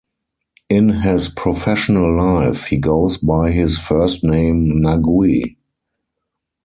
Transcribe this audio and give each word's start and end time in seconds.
In 0.67 0.89
his 1.01 1.29
professional 1.29 2.11
life, 2.17 2.65
he 2.69 2.77
goes 2.77 3.17
by 3.19 3.51
his 3.51 3.77
first 3.77 4.23
name 4.23 4.81
Nagui. 4.83 5.57